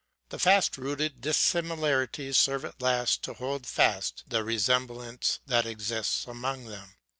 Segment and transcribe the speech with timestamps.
[0.29, 6.25] The fast rooted dissimilarities serve at last to hold fast the re semblance that exists
[6.25, 6.95] among them.